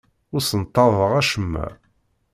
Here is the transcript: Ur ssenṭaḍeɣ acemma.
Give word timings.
Ur 0.33 0.41
ssenṭaḍeɣ 0.43 1.11
acemma. 1.21 1.65